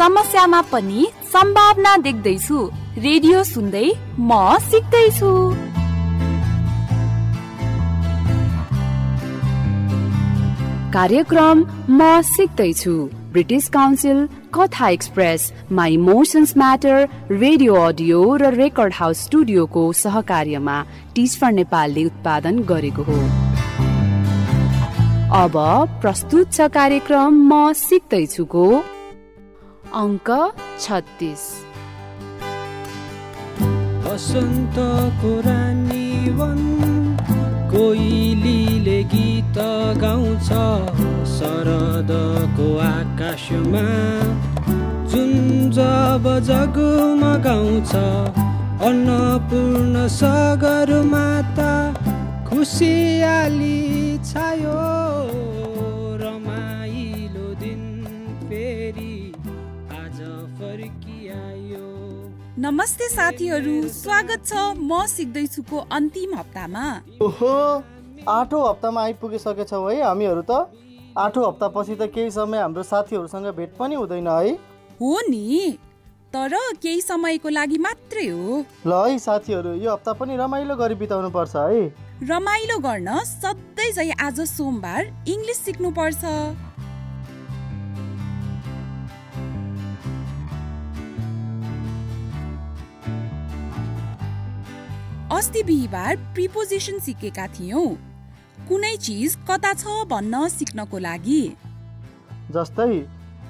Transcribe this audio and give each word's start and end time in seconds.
समस्यामा 0.00 0.60
पनि 0.72 1.06
सम्भावना 1.32 1.96
देख्दैछु। 2.04 2.58
रेडियो 2.98 3.42
सुन्दै 3.44 3.88
म 4.18 4.36
सिक्दैछु। 4.60 5.30
कार्यक्रम 10.94 11.64
म 11.90 12.20
सिक्दैछु। 12.28 12.94
British 13.32 13.68
Council 13.74 14.18
Katha 14.54 14.88
express 14.88 15.42
my 15.70 15.94
emotions 15.94 16.56
matter 16.56 16.96
radio 17.32 17.74
audio 17.88 18.20
raw 18.36 18.52
record 18.54 18.94
house 18.94 19.24
स्टुडियोको 19.24 19.82
सहकार्यमा 20.02 20.76
टिच 21.14 21.36
फर 21.40 21.52
नेपालले 21.58 22.04
उत्पादन 22.04 22.62
गरेको 22.70 23.02
हो। 23.10 23.18
अब 25.42 25.60
प्रस्तुत 26.00 26.52
छ 26.52 26.70
कार्यक्रम 26.78 27.36
म 27.52 27.72
सिक्दैछुको 27.82 28.64
अङ्क 29.98 30.28
छत्तिस। 30.80 31.40
बसन्तको 34.04 35.32
रानी 35.46 36.30
वन 36.38 36.60
कोइलीले 37.72 39.02
गीत 39.14 39.58
गाउँछ 40.02 40.48
शरदको 41.32 42.68
आकाशमा। 42.86 43.84
जुन 45.10 45.32
जब 45.78 46.28
जगमगाउँछ 46.50 47.92
अन्नपूर्ण 48.90 50.06
सगर 50.20 50.94
माता 51.10 51.72
खुसियाली 52.48 53.78
छायो। 54.30 54.89
नमस्ते 62.70 63.06
साथीहरू 63.08 63.72
स्वागत 63.92 64.44
छ 64.46 64.54
म 64.78 65.06
सिक्दैछुको 65.10 65.78
अन्तिम 65.90 66.34
हप्तामा। 66.38 66.82
ओहो 67.20 67.48
आठौँ 68.30 68.60
हप्तामा 68.68 69.02
आइपुगिसकेछौँ 69.02 69.80
है 69.86 70.02
हामीहरू 70.02 70.42
त। 70.50 70.70
आठौँ 71.18 71.46
हप्तापछि 71.46 71.94
त 71.94 72.06
केही 72.14 72.30
समय 72.30 72.62
हाम्रो 72.62 72.82
साथीहरूसँग 72.86 73.50
भेट 73.58 73.74
पनि 73.74 73.94
हुँदैन 73.94 74.28
है। 74.28 74.54
हो 75.00 75.10
नि 75.28 75.78
तर 76.30 76.54
केही 76.78 77.00
समयको 77.02 77.48
लागि 77.50 77.78
मात्रै 77.82 78.28
हो। 78.28 78.62
ल 78.86 79.02
है 79.02 79.18
साथीहरू 79.18 79.74
यो 79.74 79.90
हप्ता 79.92 80.12
पनि 80.22 80.36
रमाइलो 80.38 80.76
गरी 80.78 80.94
बिताउनु 81.02 81.30
पर्छ 81.34 81.56
है। 81.56 81.82
रमाइलो 82.30 82.78
गर्न 82.86 83.18
सधैँ 83.26 84.10
आज 84.22 84.40
सोमबार 84.48 85.02
इङ्ग्लिस 85.26 85.64
सिक्नुपर्छ। 85.64 86.22
अस्ति 95.32 95.62
बिहिबार 95.62 96.16
प्रिपोजिसन 96.34 96.98
सिकेका 96.98 97.46
थियौँ। 97.46 97.86
कुनै 98.68 98.96
चिज 98.96 99.36
कता 99.50 99.72
छ 99.72 99.92
भन्न 100.10 100.48
सिक्नको 100.48 100.98
लागि? 100.98 101.42
जस्तै 102.50 102.96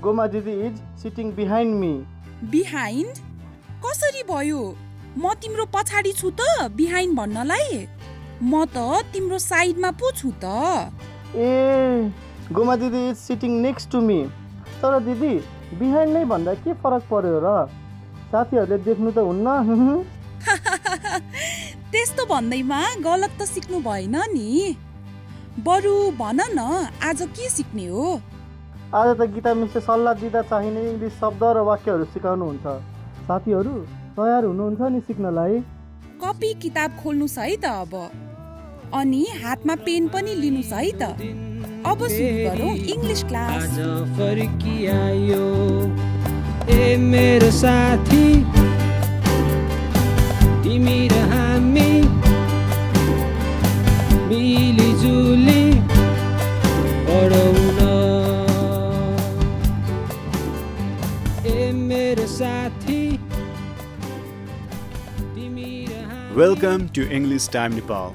गोमा 0.02 0.26
दिदी 0.34 0.56
is 0.66 0.82
sitting 1.02 1.32
behind 1.38 1.74
me. 1.80 1.92
Behind? 2.50 3.14
कसरी 3.86 4.22
भयो? 4.32 4.60
म 5.16 5.32
तिम्रो 5.40 5.66
पछाडि 5.72 6.12
छु 6.12 6.30
त 6.40 6.68
बिहाइन्ड 6.76 7.16
भन्नलाई? 7.16 7.72
म 8.42 8.64
त 8.76 9.02
तिम्रो 9.16 9.38
साइडमा 9.48 9.90
पो 9.96 10.12
छु 10.12 10.36
त। 10.44 10.92
ए 11.34 12.12
Goma 12.52 12.76
didi 12.84 13.08
is 13.08 13.16
sitting 13.24 13.60
next 13.64 13.90
to 13.90 14.06
me. 14.12 14.20
तर 14.84 15.00
दिदी 15.10 15.34
बिहाइन्ड 15.80 16.12
नै 16.12 16.24
भन्दा 16.36 16.54
के 16.62 16.80
फरक 16.84 17.10
पर्यो 17.10 17.36
र? 17.44 17.58
साथीहरूले 18.32 18.84
देख्नु 18.84 19.10
त 19.10 19.30
हुन्न। 19.32 20.00
त्यस्तो 21.92 22.24
भन्दैमा 22.30 22.80
गलत 23.04 23.32
त 23.38 23.42
सिक्नु 23.50 23.78
भएन 23.82 24.16
नि। 24.32 24.76
बरु 25.66 25.94
भन 26.18 26.40
न 26.54 26.60
आज 27.02 27.22
के 27.36 27.48
सिक्ने 27.50 27.86
हो? 27.86 28.04
आज 28.94 29.08
त 29.18 29.26
गीता 29.34 29.54
मिसले 29.54 29.80
सल्लाह 29.82 30.14
दिँदा 30.20 30.42
चाहिने 30.50 30.82
इङ्ग्लिस 30.90 31.14
शब्द 31.18 31.42
र 31.56 31.58
वाक्यहरू 31.68 32.04
सिकाउनुहुन्छ। 32.14 32.66
साथीहरू 33.26 33.74
तयार 34.18 34.44
हुनुहुन्छ 34.44 34.80
नि 34.94 35.00
सिक्नलाई? 35.08 35.58
कपी 36.22 36.50
किताब 36.62 36.90
खोल्नुहोस् 37.02 37.38
है 37.38 37.56
त 37.56 37.64
अब। 37.82 37.92
अनि 38.94 39.22
हातमा 39.42 39.74
पेन 39.82 40.08
पनि 40.14 40.34
लिनुहोस् 40.42 40.72
है 40.72 40.90
त। 40.94 41.02
अब 41.90 41.98
सुरु 42.06 42.36
गरौँ 42.46 42.72
इङ्ग्लिस 42.94 43.22
क्लास। 43.26 43.66
फर्किआयो 44.14 45.44
ए 46.70 46.96
मेरो 47.10 47.50
साथी। 47.58 48.26
तिमी 50.62 50.98
र 51.10 51.39
Welcome 66.36 66.90
to 66.90 67.10
English 67.10 67.48
Time 67.48 67.74
Nepal, 67.74 68.14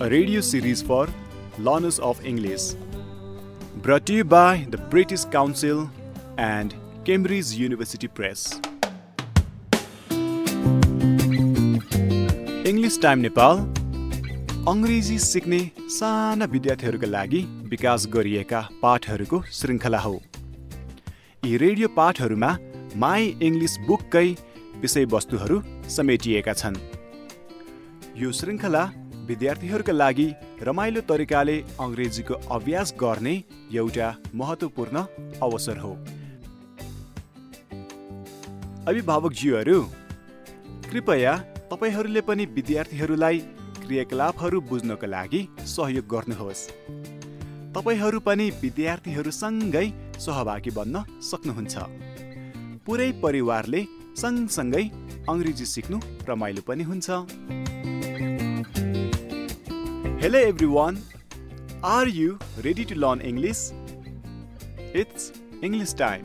a 0.00 0.10
radio 0.10 0.40
series 0.40 0.82
for 0.82 1.06
learners 1.60 2.00
of 2.00 2.18
English, 2.26 2.74
brought 3.76 4.04
to 4.06 4.14
you 4.14 4.24
by 4.24 4.66
the 4.70 4.78
British 4.78 5.24
Council 5.26 5.88
and 6.38 6.74
Cambridge 7.04 7.52
University 7.52 8.08
Press. 8.08 8.60
English 12.64 12.96
Time 12.96 13.22
Nepal 13.22 13.75
अङ्ग्रेजी 14.70 15.16
सिक्ने 15.22 15.58
साना 15.94 16.44
विद्यार्थीहरूका 16.52 17.08
लागि 17.08 17.40
विकास 17.72 18.06
गरिएका 18.14 18.60
पाठहरूको 18.80 19.38
श्रृङ्खला 19.58 19.98
हो। 19.98 20.14
यी 21.42 21.56
रेडियो 21.62 21.88
पाठहरूमा 21.98 22.48
माई 22.96 23.28
इङ्ग्लिस 23.48 23.76
बुककै 23.86 24.24
विषयवस्तुहरू 24.82 25.60
समेटिएका 25.96 26.54
छन्। 26.62 26.80
यो 28.18 28.32
श्रृङ्खला 28.38 28.82
विद्यार्थीहरूका 29.30 29.92
लागि 29.92 30.28
रमाइलो 30.68 31.00
तरिकाले 31.10 31.56
अङ्ग्रेजीको 31.86 32.42
अभ्यास 32.56 32.94
गर्ने 33.02 33.34
एउटा 33.78 34.08
महत्त्वपूर्ण 34.34 35.04
अवसर 35.48 35.78
हो। 35.78 35.92
अभिभावकज्यूहरू 38.90 39.78
कृपया 40.90 41.36
तपाईँहरूले 41.70 42.20
पनि 42.30 42.46
विद्यार्थीहरूलाई 42.58 43.40
क्रियाकलापहरू 43.86 44.60
बुझ्नको 44.70 45.06
लागि 45.06 45.40
सहयोग 45.74 46.06
गर्नुहोस्। 46.12 46.62
तपाईँहरू 47.74 48.18
पनि 48.26 48.46
विद्यार्थीहरूसँगै 48.62 49.86
सहभागी 50.18 50.70
बन्न 50.78 51.04
सक्नुहुन्छ। 51.30 51.74
पुरै 52.86 53.10
परिवारले 53.24 53.80
सँगसँगै 54.22 54.84
अङ्ग्रेजी 55.30 55.66
सिक्नु 55.74 55.98
रमाइलो 56.28 56.62
पनि 56.68 56.84
हुन्छ। 56.90 57.08
Hello 60.22 60.38
everyone 60.50 60.94
are 61.86 62.08
you 62.10 62.30
ready 62.66 62.84
to 62.90 62.94
learn 63.02 63.20
English 63.30 63.60
it's 65.02 65.24
English 65.64 65.92
time 66.02 66.22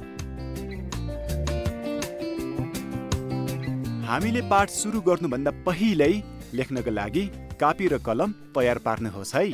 हामीले 4.08 4.42
पाठ 4.52 4.68
सुरु 4.76 5.02
गर्नुभन्दा 5.10 5.52
पहिल्यै 5.68 6.14
लेख्नको 6.60 6.92
लागि 6.92 7.24
कापी 7.62 7.88
र 7.88 7.98
कलम 8.06 8.32
तयार 8.56 8.78
पार्नुहोस् 8.78 9.36
है। 9.36 9.46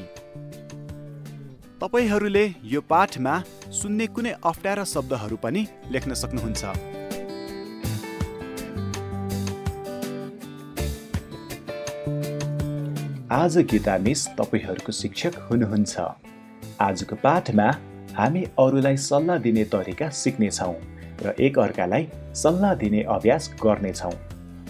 तपाईँहरूले 1.82 2.46
यो 2.66 2.82
पाठमा 2.90 3.34
सुन्ने 3.72 4.06
कुनै 4.08 4.32
अप्ठ्यारा 4.42 4.84
शब्दहरू 4.84 5.38
पनि 5.38 5.62
लेख्न 5.92 6.14
सक्नुहुन्छ। 6.14 6.64
आज 13.32 13.58
गीता 13.72 13.98
मिस 13.98 14.22
तपाईँहरूको 14.40 14.92
शिक्षक 14.92 15.34
हुनुहुन्छ। 15.50 15.94
आजको 16.80 17.16
पाठमा 17.20 17.68
हामी 18.16 18.44
अरूलाई 18.60 18.98
सल्लाह 19.04 19.38
दिने 19.38 19.64
तरिका 19.74 20.10
सिक्नेछौँ 20.22 20.76
र 21.22 21.36
एक 21.40 21.60
अर्कालाई 21.60 22.08
सल्लाह 22.44 22.74
दिने 22.82 23.02
अभ्यास 23.10 23.44
गर्नेछौँ। 23.62 24.16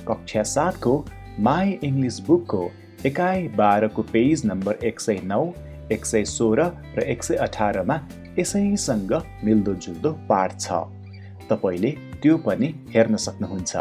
कक्षा 0.10 0.44
सातको 0.56 0.94
माई 1.40 1.80
इङ्ग्लिस 1.84 2.20
बुकको 2.28 2.62
एकाइ 3.06 3.48
बाह्रको 3.58 4.02
पेज 4.12 4.46
नम्बर 4.46 4.86
एक 4.86 5.00
सय 5.00 5.20
नौ 5.24 5.42
एक 5.92 6.06
सय 6.06 6.24
सोह्र 6.26 6.64
र 6.96 7.04
एक 7.14 7.24
सय 7.24 7.36
अठारमा 7.44 8.00
यसैसँग 8.40 9.14
मिल्दोजुल्दो 9.44 10.12
पाठ 10.30 10.60
छ 10.62 10.80
तपाईँले 11.50 11.92
त्यो 12.24 12.38
पनि 12.48 12.74
हेर्न 12.96 13.16
सक्नुहुन्छ 13.26 13.76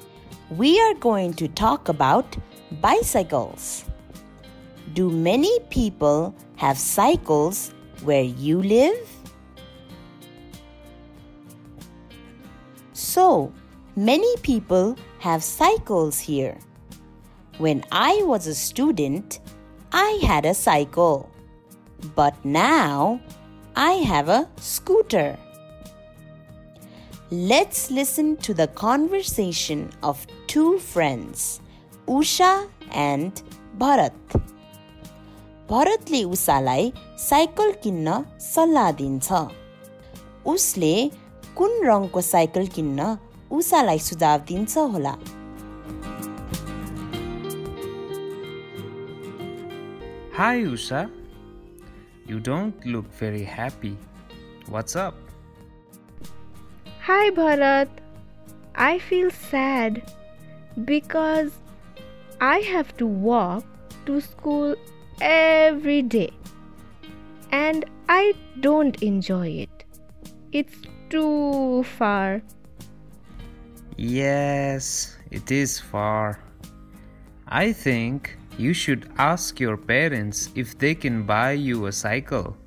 we 0.50 0.80
are 0.82 0.96
going 0.96 1.34
to 1.36 1.48
talk 1.48 1.90
about 1.90 2.36
bicycles. 2.82 3.86
Do 4.94 5.12
many 5.12 5.60
people 5.70 6.34
have 6.56 6.80
cycles 6.80 7.72
where 8.04 8.24
you 8.24 8.62
live? 8.62 9.08
So, 12.94 13.54
many 13.96 14.36
people 14.38 14.98
have 15.20 15.44
cycles 15.44 16.18
here. 16.20 16.58
When 17.60 17.84
I 17.92 18.24
was 18.24 18.48
a 18.48 18.56
student, 18.56 19.40
I 19.93 20.21
had 20.23 20.47
a 20.47 20.55
cycle. 20.55 21.29
But 22.17 22.35
now 22.45 23.21
I 23.77 23.93
have 24.13 24.29
a 24.29 24.49
scooter. 24.59 25.39
Let's 27.31 27.91
listen 27.91 28.37
to 28.39 28.55
the 28.55 28.67
conversation 28.69 29.91
of 30.03 30.27
two 30.47 30.79
friends, 30.79 31.61
Usha 32.07 32.69
and 32.93 33.43
Bharat. 33.79 34.13
भरतले 35.71 36.23
उषालाई 36.25 36.93
cycle 37.19 37.71
किन्न 37.83 38.15
सल्लाह 38.45 38.91
दिन्छ 38.99 39.29
उसले 40.53 40.95
कुन 41.57 41.71
रङको 41.87 42.21
cycle 42.21 42.67
किन्न 42.75 43.07
उषालाई 43.59 43.99
सुझाव 44.09 44.41
दिन्छ 44.49 44.77
होला 44.93 45.15
Hi, 50.38 50.58
Usha. 50.58 51.10
You 52.28 52.40
don't 52.40 52.86
look 52.86 53.12
very 53.12 53.42
happy. 53.42 53.98
What's 54.68 54.96
up? 54.96 55.16
Hi 57.06 57.32
Bharat. 57.32 57.88
I 58.76 59.00
feel 59.00 59.32
sad 59.32 60.14
because 60.86 61.50
I 62.40 62.60
have 62.60 62.96
to 62.98 63.08
walk 63.08 63.66
to 64.06 64.22
school 64.22 64.76
every 65.22 66.04
day 66.04 66.30
and 67.52 67.86
I 68.08 68.36
don't 68.60 69.02
enjoy 69.02 69.48
it. 69.66 69.86
It's 70.52 70.78
too 71.10 71.84
far. 71.98 72.44
Yes, 73.98 75.18
it 75.32 75.50
is 75.50 75.80
far. 75.80 76.40
I 77.48 77.72
think 77.74 78.38
you 78.58 78.74
should 78.74 79.10
ask 79.18 79.60
your 79.60 79.78
parents 79.78 80.50
if 80.56 80.78
they 80.78 80.96
can 80.96 81.24
buy 81.24 81.52
you 81.52 81.86
a 81.86 81.92
cycle. 81.92 82.58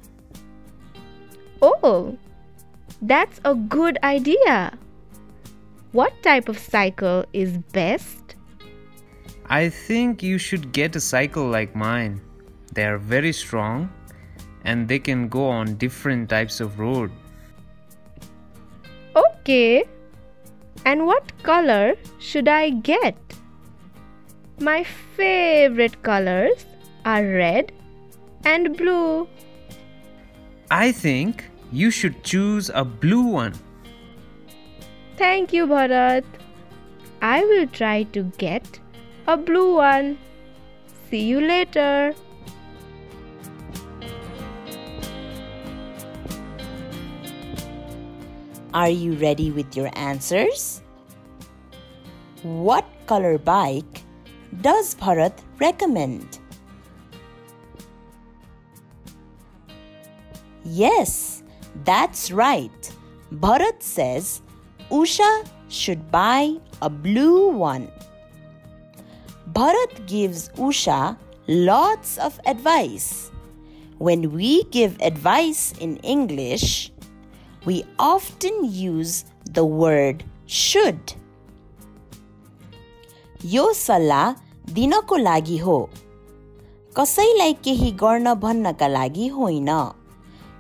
Oh, 1.61 2.17
that's 3.03 3.41
a 3.45 3.55
good 3.55 3.99
idea. 4.03 4.79
What 5.93 6.23
type 6.23 6.49
of 6.49 6.59
cycle 6.59 7.25
is 7.33 7.59
best? 7.73 8.37
I 9.47 9.69
think 9.69 10.23
you 10.23 10.39
should 10.39 10.73
get 10.73 10.95
a 10.95 11.01
cycle 11.01 11.49
like 11.49 11.75
mine. 11.75 12.21
They 12.73 12.85
are 12.85 12.99
very 12.99 13.33
strong 13.33 13.91
and 14.65 14.87
they 14.87 15.01
can 15.01 15.29
go 15.29 15.49
on 15.49 15.75
different 15.75 16.29
types 16.29 16.61
of 16.61 16.79
road. 16.79 17.11
Okay. 19.17 19.85
And 20.85 21.07
what 21.07 21.25
color 21.43 21.97
should 22.21 22.47
I 22.47 22.71
get? 22.71 23.17
My 24.61 24.85
favorite 25.17 26.03
colors 26.03 26.67
are 27.07 27.25
red 27.25 27.73
and 28.45 28.77
blue. 28.77 29.27
I 30.71 30.93
think 30.93 31.45
you 31.73 31.91
should 31.91 32.23
choose 32.25 32.71
a 32.75 32.85
blue 32.85 33.23
one. 33.23 33.55
Thank 35.17 35.55
you, 35.55 35.67
Bharat. 35.67 36.25
I 37.23 37.43
will 37.45 37.67
try 37.69 38.03
to 38.13 38.25
get 38.37 38.79
a 39.27 39.39
blue 39.39 39.77
one. 39.77 40.19
See 41.09 41.23
you 41.23 41.41
later. 41.41 42.15
Are 48.75 48.91
you 48.91 49.15
ready 49.15 49.51
with 49.51 49.75
your 49.75 49.91
answers? 49.95 50.83
What 52.43 52.85
color 53.07 53.39
bike 53.39 54.05
does 54.61 54.95
Bharat 54.95 55.39
recommend? 55.59 56.39
Yes, 60.65 61.43
that's 61.85 62.31
right. 62.31 62.93
Bharat 63.33 63.83
says 63.83 64.43
Usha 64.91 65.47
should 65.69 66.11
buy 66.11 66.57
a 66.83 66.91
blue 66.91 67.49
one. 67.49 67.91
Bharat 69.53 70.07
gives 70.07 70.49
Usha 70.51 71.17
lots 71.47 72.19
of 72.19 72.39
advice. 72.47 73.31
When 73.99 74.33
we 74.33 74.65
give 74.65 74.97
advice 75.01 75.73
in 75.81 75.97
English, 75.99 76.93
we 77.65 77.85
often 77.99 78.65
use 78.65 79.25
the 79.51 79.65
word 79.65 80.25
should. 80.47 81.15
यो 83.45 83.73
सल्लाह 83.73 84.33
दिनको 84.73 85.17
लागि 85.17 85.57
हो। 85.59 85.91
कसैलाई 86.97 87.53
केही 87.53 87.91
गर्न 87.91 88.35
भन्नका 88.35 88.89
लागि 88.89 89.27
होइन। 89.29 89.69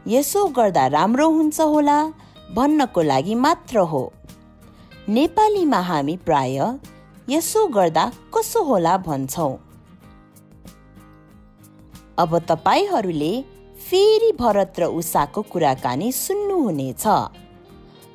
यसो 0.09 0.45
गर्दा 0.49 0.87
राम्रो 0.87 1.29
हुन्छ 1.31 1.61
होला 1.61 2.13
भन्नको 2.55 3.03
लागि 3.03 3.35
मात्र 3.35 3.79
हो। 3.79 4.13
नेपालीमा 5.09 5.81
हामी 5.81 6.17
प्राय 6.17 6.59
यसो 7.29 7.67
गर्दा 7.67 8.13
कसो 8.35 8.63
होला 8.63 8.97
भन्छौँ। 8.97 9.53
अब 12.19 12.39
तपाईँहरूले 12.39 13.33
फेरि 13.77 14.33
भरत 14.33 14.81
र 14.81 14.85
उषाको 14.85 15.43
कुराकानी 15.43 16.13
सुन्नुहुनेछ। 16.13 17.07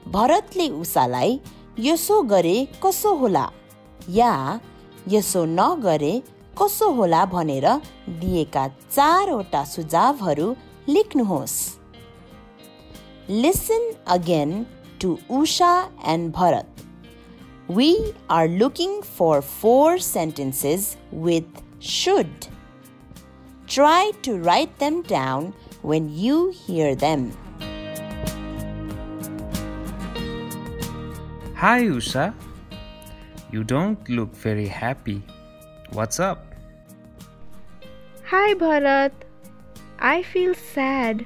भरतले 0.08 0.70
उषालाई 0.70 1.40
यसो 1.80 2.22
गरे 2.22 2.68
कसो 2.84 3.14
होला? 3.16 3.52
या 4.14 4.60
यसो 5.12 5.44
नगरे 5.46 6.14
कसो 6.60 6.90
होला 6.98 7.24
भनेर 7.34 7.68
दिएका 8.20 8.68
चारवटा 8.96 9.64
सुझावहरू 9.66 10.54
लेख्नुहोस्। 10.90 11.58
Listen 13.30 13.92
again 14.16 14.52
to 15.02 15.18
Usha 15.38 15.74
and 16.14 16.32
Bharat 16.36 16.84
we 17.78 17.90
are 18.32 18.48
looking 18.62 19.00
for 19.18 19.40
four 19.62 19.98
sentences 20.08 20.96
with 21.26 21.64
should 21.94 22.46
try 23.74 24.12
to 24.26 24.38
write 24.44 24.78
them 24.80 25.02
down 25.10 25.52
when 25.86 26.10
you 26.26 26.38
hear 26.62 26.96
them 27.06 27.32
Hi, 31.58 31.78
Usha. 31.90 32.24
You 33.52 33.64
don't 33.64 34.10
look 34.10 34.36
very 34.36 34.68
happy. 34.68 35.22
What's 35.92 36.20
up? 36.20 36.56
Hi 38.26 38.54
Bharat. 38.56 39.12
I 40.00 40.24
feel 40.24 40.54
sad 40.54 41.26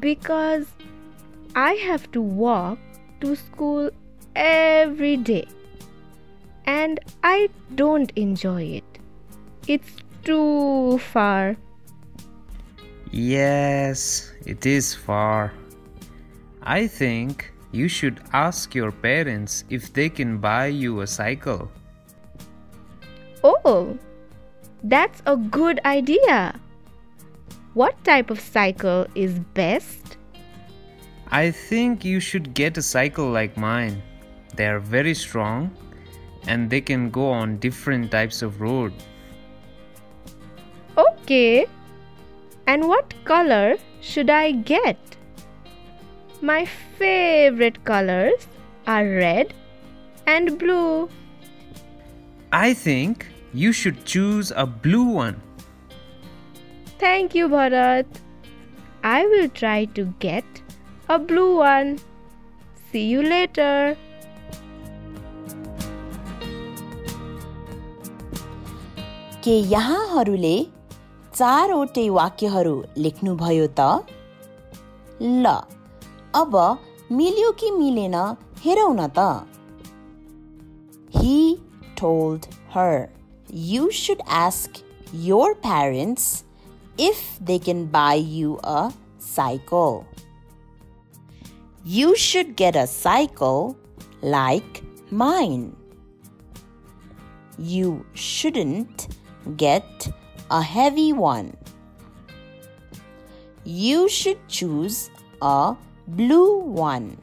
because 0.00 0.66
I 1.54 1.74
have 1.74 2.10
to 2.12 2.20
walk 2.20 2.78
to 3.20 3.36
school 3.36 3.90
every 4.34 5.16
day 5.16 5.46
and 6.66 7.00
I 7.22 7.48
don't 7.74 8.12
enjoy 8.16 8.62
it. 8.80 8.98
It's 9.68 9.96
too 10.24 10.98
far. 10.98 11.56
Yes, 13.10 14.32
it 14.44 14.66
is 14.66 14.94
far. 14.94 15.52
I 16.62 16.86
think 16.86 17.52
you 17.72 17.88
should 17.88 18.20
ask 18.32 18.74
your 18.74 18.92
parents 18.92 19.64
if 19.70 19.92
they 19.92 20.08
can 20.08 20.38
buy 20.38 20.66
you 20.66 21.00
a 21.00 21.06
cycle. 21.06 21.70
Oh, 23.42 23.98
that's 24.82 25.22
a 25.26 25.36
good 25.36 25.80
idea. 25.84 26.58
What 27.74 28.02
type 28.04 28.30
of 28.30 28.40
cycle 28.40 29.06
is 29.14 29.38
best? 29.54 30.16
I 31.30 31.50
think 31.50 32.04
you 32.04 32.20
should 32.20 32.54
get 32.54 32.78
a 32.78 32.82
cycle 32.82 33.28
like 33.28 33.56
mine. 33.56 34.02
They 34.54 34.66
are 34.66 34.78
very 34.78 35.14
strong 35.14 35.70
and 36.46 36.70
they 36.70 36.80
can 36.80 37.10
go 37.10 37.30
on 37.30 37.58
different 37.58 38.10
types 38.10 38.42
of 38.42 38.60
road. 38.60 38.92
Okay. 40.96 41.66
And 42.66 42.88
what 42.88 43.12
color 43.24 43.76
should 44.00 44.30
I 44.30 44.52
get? 44.52 45.15
My 46.41 46.65
favorite 46.97 47.83
colors 47.83 48.47
are 48.87 49.05
red 49.05 49.53
and 50.25 50.57
blue. 50.57 51.09
I 52.51 52.73
think 52.73 53.27
you 53.53 53.71
should 53.71 54.05
choose 54.05 54.51
a 54.55 54.65
blue 54.65 55.05
one. 55.05 55.41
Thank 56.99 57.35
you, 57.35 57.47
Bharat. 57.49 58.05
I 59.03 59.25
will 59.25 59.49
try 59.49 59.85
to 59.85 60.05
get 60.19 60.45
a 61.09 61.17
blue 61.19 61.57
one. 61.57 61.99
See 62.91 63.05
you 63.05 63.21
later. 63.21 63.97
के 69.43 69.53
यहाँहरूले 69.69 70.55
चारवटै 71.35 72.07
वाक्यहरू 72.15 72.73
लेख्नुभयो 73.03 73.67
त 73.77 73.85
ल 75.21 75.53
अब 76.35 76.55
मिल्यो 77.11 77.51
कि 77.59 77.71
मिलेन 77.71 78.15
हेरौँ 78.65 78.93
न 78.95 79.07
त 79.17 79.47
He 81.13 81.59
told 81.95 82.47
her, 82.73 83.09
You 83.51 83.91
should 83.91 84.21
ask 84.27 84.79
your 85.13 85.55
parents 85.55 86.45
if 86.97 87.37
they 87.39 87.59
can 87.59 87.85
buy 87.85 88.13
you 88.15 88.59
a 88.63 88.91
cycle. 89.19 90.07
You 91.83 92.15
should 92.15 92.55
get 92.55 92.75
a 92.75 92.87
cycle 92.87 93.77
like 94.21 94.83
mine. 95.11 95.75
You 97.59 98.05
shouldn't 98.13 99.07
get 99.57 100.09
a 100.49 100.61
heavy 100.61 101.11
one. 101.13 101.57
You 103.63 104.07
should 104.09 104.39
choose 104.47 105.11
a 105.41 105.75
blue 106.07 106.59
one. 106.59 107.17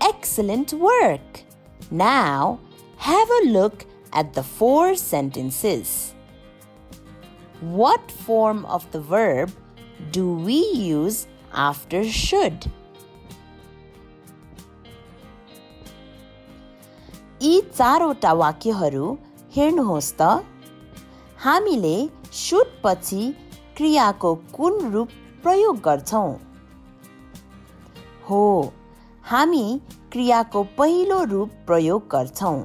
Excellent 0.00 0.72
work! 0.72 1.44
Now 1.90 2.60
have 2.96 3.28
a 3.42 3.46
look 3.46 3.86
at 4.12 4.32
the 4.34 4.42
four 4.42 4.94
sentences. 4.94 6.14
What 7.60 8.10
form 8.10 8.64
of 8.66 8.90
the 8.92 9.00
verb 9.00 9.50
do 10.12 10.34
we 10.34 10.58
use 10.74 11.26
after 11.52 12.04
should? 12.04 12.70
यी 17.42 17.60
चारवटा 17.76 18.32
वाक्यहरू 18.40 19.04
हेर्नुहोस् 19.56 20.12
त 20.20 20.22
हामीले 21.44 21.96
suit 22.35 22.71
पछि 22.83 23.33
क्रियाको 23.77 24.33
कुन 24.53 24.79
रूप 24.91 25.09
प्रयोग 25.43 25.77
गर्छौँ? 25.81 26.29
हो 28.29 28.73
हामी 29.23 29.81
क्रियाको 30.11 30.63
पहिलो 30.77 31.21
रूप 31.23 31.51
प्रयोग 31.67 32.07
गर्छौँ। 32.11 32.57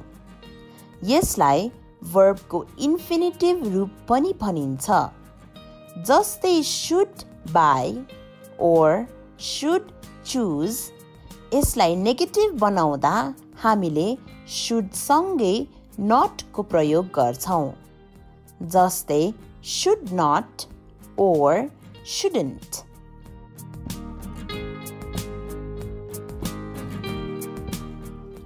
यसलाई 1.03 1.71
वर्बको 2.13 2.63
इन्फिनिटिभ 2.79 3.63
रूप 3.73 3.91
पनि 4.09 4.33
भनिन्छ। 4.41 4.97
जस्तै 6.07 6.61
should 6.63 7.23
buy 7.51 7.93
or 8.61 9.05
should 9.41 9.91
choose 10.25 10.79
यसलाई 11.53 11.95
नेगेटिभ 11.97 12.59
बनाउँदा 12.59 13.13
हामीले 13.63 14.07
सुडसँगै 14.55 15.55
नटको 16.11 16.63
प्रयोग 16.73 17.07
गर्छौँ। 17.15 17.65
जस्तै 18.69 19.23
should 19.61 20.11
not 20.11 20.65
or 21.17 21.69
shouldn't. 22.03 22.83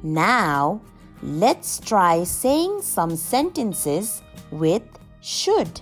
Now, 0.03 0.81
let's 1.24 1.79
try 1.79 2.24
saying 2.24 2.81
some 2.81 3.15
sentences 3.15 4.22
with 4.51 4.84
should 5.22 5.81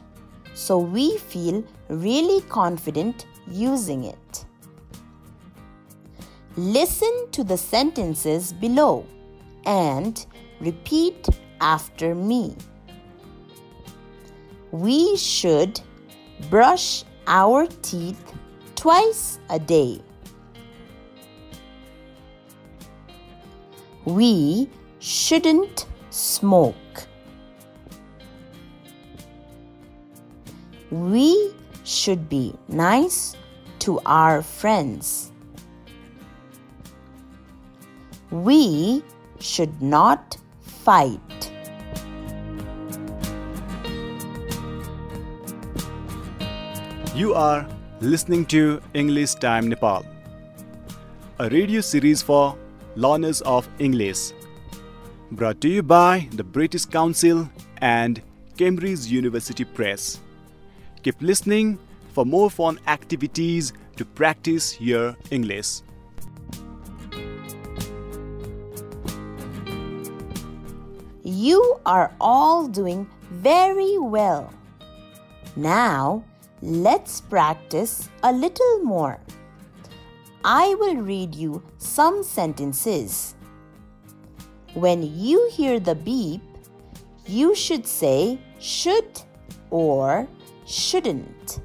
so 0.54 0.78
we 0.78 1.18
feel 1.18 1.64
really 1.90 2.42
confident 2.48 3.26
using 3.48 4.06
it. 4.06 4.46
Listen 6.56 7.28
to 7.32 7.44
the 7.44 7.58
sentences 7.58 8.54
below 8.54 9.06
and 9.66 10.26
repeat 10.62 11.28
after 11.60 12.14
me. 12.14 12.56
We 14.74 15.16
should 15.18 15.80
brush 16.50 17.04
our 17.28 17.68
teeth 17.84 18.34
twice 18.76 19.38
a 19.52 19.60
day. 19.60 20.02
We 24.06 24.68
shouldn't 24.98 25.86
smoke. 26.10 26.76
We 30.90 31.54
should 31.84 32.28
be 32.28 32.56
nice 32.68 33.36
to 33.86 34.00
our 34.08 34.42
friends. 34.42 35.32
We 38.32 39.04
should 39.40 39.84
not 39.84 40.38
fight. 40.62 41.43
You 47.16 47.36
are 47.36 47.68
listening 48.02 48.44
to 48.48 48.82
English 48.96 49.36
Time 49.36 49.70
Nepal, 49.70 50.04
a 51.38 51.48
radio 51.48 51.80
series 51.80 52.24
for 52.24 52.58
learners 52.96 53.42
of 53.42 53.70
English, 53.78 54.32
brought 55.30 55.62
to 55.62 55.70
you 55.70 55.84
by 55.84 56.28
the 56.32 56.44
British 56.44 56.86
Council 56.86 57.48
and 57.78 58.20
Cambridge 58.58 59.06
University 59.06 59.64
Press. 59.64 60.22
Keep 61.04 61.22
listening 61.22 61.78
for 62.14 62.26
more 62.26 62.50
fun 62.50 62.80
activities 62.88 63.74
to 63.96 64.06
practice 64.06 64.82
your 64.82 65.16
English. 65.30 65.82
You 71.24 71.80
are 71.86 72.12
all 72.20 72.68
doing 72.68 73.08
very 73.30 74.00
well. 74.00 74.52
Now, 75.56 76.24
let's 76.63 77.21
practice 77.21 78.09
a 78.23 78.33
little 78.33 78.81
more. 78.83 79.19
I 80.45 80.75
will 80.81 80.97
read 80.97 81.35
you 81.35 81.63
some 81.79 82.23
sentences. 82.23 83.35
When 84.75 85.03
you 85.03 85.49
hear 85.53 85.81
the 85.81 85.95
beep, 85.95 86.43
you 87.27 87.55
should 87.55 87.87
say 87.87 88.39
should 88.59 89.23
or 89.71 90.27
shouldn't. 90.67 91.61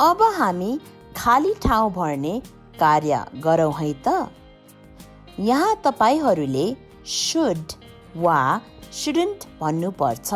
अब 0.00 0.22
हामी 0.38 0.78
खाली 1.16 1.52
ठाउँ 1.64 1.90
भर्ने 1.92 2.40
कार्य 2.80 3.24
गरौँ 3.44 3.72
है 3.80 3.92
त 4.06 4.30
यहाँ 5.40 5.74
तपाईँहरूले 5.84 6.66
सुड 7.06 7.72
वा 8.24 8.40
सुडन्ट 9.04 9.44
भन्नुपर्छ 9.60 10.34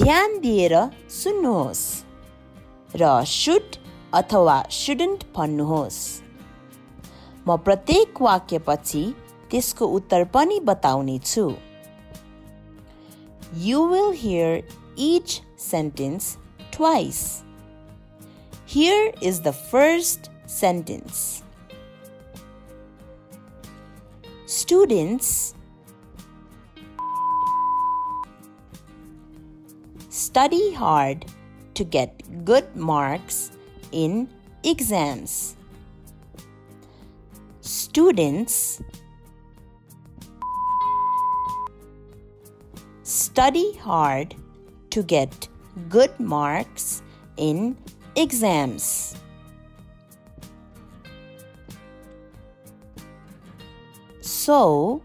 ध्यान 0.00 0.38
दिएर 0.40 0.74
सुन्नुहोस् 1.12 1.84
र 2.96 3.08
सुड 3.26 3.76
अथवा 4.14 4.56
सुडन्ट 4.70 5.24
भन्नुहोस् 5.36 6.00
म 7.46 7.56
प्रत्येक 7.64 8.20
वाक्यपछि 8.22 9.04
त्यसको 9.50 9.86
उत्तर 9.96 10.24
पनि 10.34 10.58
बताउने 10.64 11.18
छु 11.24 11.46
you 13.60 13.86
will 13.86 14.12
hear 14.16 14.52
each 15.06 15.40
sentence 15.62 16.36
twice 16.76 17.24
here 18.68 19.12
is 19.22 19.40
the 19.42 19.50
first 19.72 20.30
sentence 20.50 21.24
Students, 24.48 25.54
study 30.21 30.71
hard 30.71 31.25
to 31.73 31.83
get 31.83 32.45
good 32.45 32.75
marks 32.75 33.51
in 33.91 34.29
exams. 34.63 35.55
Students 37.61 38.83
study 43.01 43.73
hard 43.77 44.35
to 44.91 45.01
get 45.01 45.47
good 45.89 46.13
marks 46.19 47.01
in 47.37 47.75
exams. 48.15 49.15
So, 54.21 55.01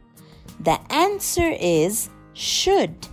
the 0.61 0.79
answer 0.93 1.51
is 1.59 2.11
should. 2.35 3.09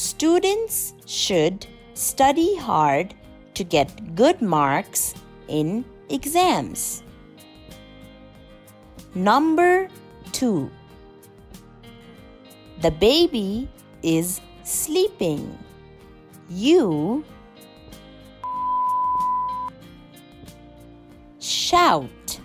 Students 0.00 0.94
should 1.04 1.66
study 1.92 2.56
hard 2.56 3.12
to 3.52 3.62
get 3.62 4.14
good 4.14 4.40
marks 4.40 5.12
in 5.46 5.84
exams. 6.08 7.02
Number 9.14 9.90
2 10.32 10.70
The 12.80 12.90
baby 12.92 13.68
is 14.02 14.40
sleeping. 14.64 15.58
You 16.48 17.22
shout. 21.40 22.40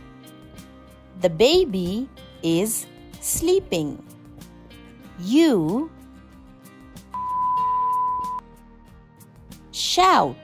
The 1.21 1.29
baby 1.29 2.09
is 2.43 2.85
sleeping. 3.21 4.03
You 5.21 5.89
shout. 9.95 10.35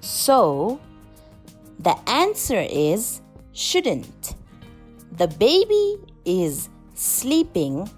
So, 0.00 0.80
the 1.78 1.96
answer 2.08 2.58
is 2.58 3.20
shouldn't. 3.52 4.34
The 5.12 5.28
baby 5.28 5.96
is 6.24 6.68
sleeping. 6.94 7.88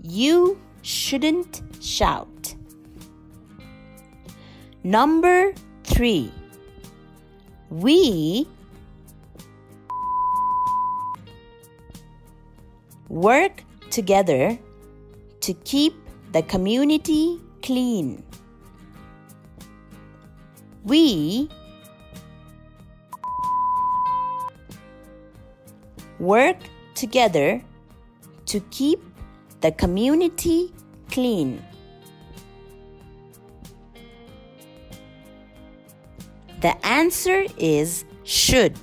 You 0.00 0.60
shouldn't 0.82 1.62
shout. 1.80 2.54
Number 4.84 5.54
three. 5.82 6.30
We 7.68 8.46
work 13.08 13.64
together 13.90 14.56
to 15.46 15.54
keep 15.62 15.94
the 16.32 16.42
community 16.42 17.40
clean. 17.62 18.24
We 20.82 21.48
work 26.18 26.56
together 26.96 27.62
to 28.46 28.60
keep 28.70 28.98
the 29.60 29.70
community 29.70 30.74
clean. 31.12 31.64
The 36.60 36.74
answer 36.84 37.46
is 37.56 38.04
should. 38.24 38.76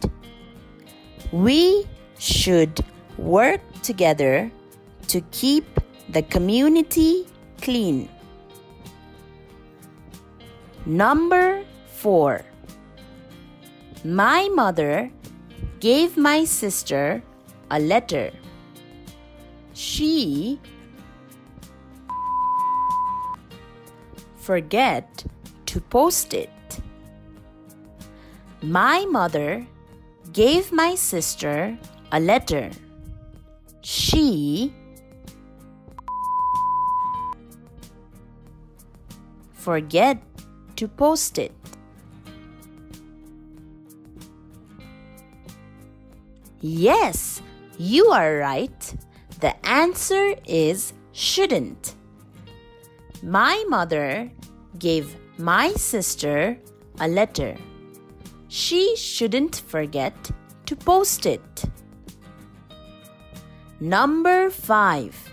We 1.34 1.86
should 2.20 2.79
work 3.17 3.60
together 3.82 4.50
to 5.08 5.20
keep 5.32 5.65
the 6.10 6.22
community 6.24 7.26
clean. 7.62 8.10
Number 10.86 11.63
4 11.96 12.42
My 14.04 14.50
mother 14.54 15.10
gave 15.80 16.18
my 16.18 16.44
sister 16.44 17.24
a 17.72 17.80
letter. 17.80 18.32
She 19.74 20.60
forget 24.36 25.24
to 25.68 25.80
post 25.80 26.34
it. 26.34 26.52
My 28.62 29.06
mother 29.10 29.66
gave 30.34 30.72
my 30.72 30.96
sister 30.96 31.78
a 32.12 32.20
letter. 32.20 32.72
She 33.82 34.74
forget 39.63 40.21
to 40.76 40.88
post 40.89 41.38
it. 41.38 41.54
Yes, 46.60 47.41
you 47.78 48.08
are 48.08 48.38
right. 48.38 48.95
The 49.39 49.56
answer 49.65 50.36
is 50.45 50.93
shouldn't. 51.13 51.95
My 53.21 53.63
mother 53.69 54.30
gave 54.80 55.15
my 55.38 55.69
sister 55.71 56.58
a 56.99 57.08
letter. 57.08 57.56
She 58.49 58.95
shouldn't 58.97 59.63
forget 59.67 60.13
to 60.65 60.76
post 60.76 61.26
it. 61.26 61.63
Number 63.80 64.49
5. 64.49 65.32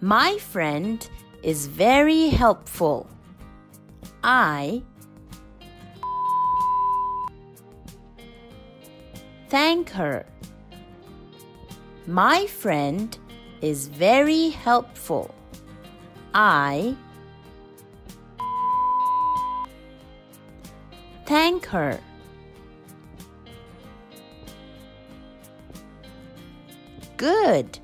My 0.00 0.38
friend 0.38 1.08
is 1.42 1.66
very 1.66 2.28
helpful. 2.28 3.08
I 4.22 4.82
thank 9.48 9.90
her. 9.90 10.26
My 12.06 12.46
friend 12.46 13.16
is 13.60 13.88
very 13.88 14.50
helpful. 14.50 15.34
I 16.34 16.96
thank 21.26 21.66
her. 21.66 22.00
Good. 27.16 27.78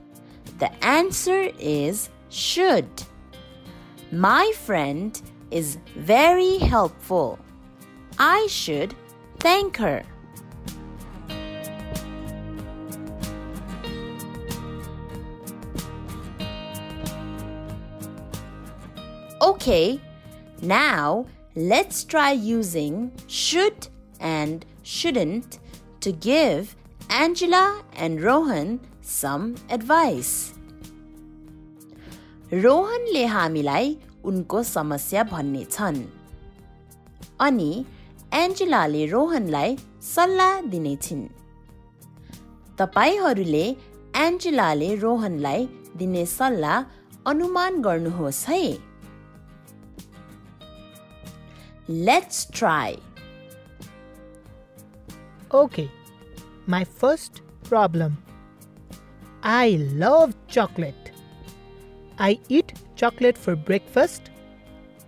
The 0.59 0.71
answer 0.85 1.51
is 1.59 2.11
should. 2.29 2.87
My 4.13 4.53
friend 4.55 5.19
is 5.51 5.79
very 5.97 6.59
helpful. 6.59 7.39
I 8.19 8.47
should 8.47 8.95
thank 9.39 9.79
her. 9.79 10.03
Okay, 19.41 19.99
now 20.61 21.25
let's 21.57 22.05
try 22.05 22.33
using 22.33 23.13
should 23.29 23.89
and 24.21 24.67
shouldn't 24.83 25.59
to 26.01 26.13
give 26.13 26.77
Angela 27.09 27.83
and 27.97 28.23
Rohan 28.23 28.79
some 29.01 29.55
advice. 29.71 30.53
रोहनले 32.53 33.25
हामीलाई 33.27 33.97
उनको 34.31 34.63
समस्या 34.63 35.23
भन्ने 35.33 35.65
छन् 35.71 36.01
अनि 37.47 37.71
एन्जेलाले 38.43 39.07
रोहनलाई 39.15 39.77
सल्लाह 40.15 40.61
दिनेछिन् 40.75 41.27
तपाईँहरूले 42.79 43.67
एन्जेलाले 44.27 44.95
रोहनलाई 45.05 45.69
दिने 45.99 46.25
सल्लाह 46.39 46.85
अनुमान 47.33 47.83
गर्नुहोस् 47.83 48.47
है 48.49 48.65
try. 52.53 52.97
Okay, 55.51 55.91
my 56.67 56.85
first 56.85 57.43
problem. 57.65 58.17
I 59.43 59.79
love 59.95 60.35
chocolate. 60.49 61.02
I 62.25 62.39
eat 62.49 62.75
chocolate 62.95 63.37
for 63.37 63.57
breakfast. 63.57 64.31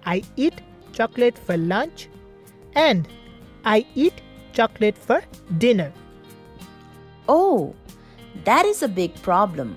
I 0.05 0.25
eat 0.35 0.61
chocolate 0.93 1.39
for 1.39 1.57
lunch. 1.57 2.09
And 2.75 3.07
I 3.65 3.87
eat 3.95 4.21
chocolate 4.53 4.99
for 4.99 5.23
dinner. 5.59 5.93
Oh, 7.29 7.77
that 8.45 8.67
is 8.67 8.83
a 8.83 8.89
big 8.89 9.15
problem. 9.23 9.77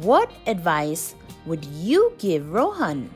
What 0.00 0.32
advice 0.46 1.14
would 1.44 1.62
you 1.66 2.14
give 2.18 2.50
Rohan? 2.50 3.10